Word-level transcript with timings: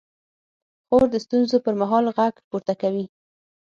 خور 0.85 1.05
د 1.13 1.15
ستونزو 1.25 1.57
پر 1.65 1.73
مهال 1.81 2.05
غږ 2.17 2.35
پورته 2.49 2.73
کوي. 2.81 3.05